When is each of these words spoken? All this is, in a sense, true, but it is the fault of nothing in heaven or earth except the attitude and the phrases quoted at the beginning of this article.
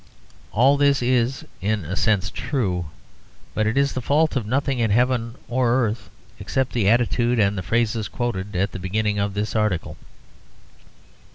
All 0.51 0.77
this 0.77 1.03
is, 1.03 1.45
in 1.61 1.85
a 1.85 1.95
sense, 1.95 2.31
true, 2.31 2.87
but 3.53 3.67
it 3.67 3.77
is 3.77 3.93
the 3.93 4.01
fault 4.01 4.35
of 4.35 4.47
nothing 4.47 4.79
in 4.79 4.89
heaven 4.89 5.35
or 5.47 5.69
earth 5.69 6.09
except 6.39 6.73
the 6.73 6.89
attitude 6.89 7.37
and 7.37 7.55
the 7.55 7.61
phrases 7.61 8.07
quoted 8.07 8.55
at 8.55 8.71
the 8.71 8.79
beginning 8.79 9.19
of 9.19 9.35
this 9.35 9.55
article. 9.55 9.97